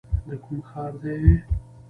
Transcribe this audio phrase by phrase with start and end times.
[0.27, 1.15] د کوم ښار دی؟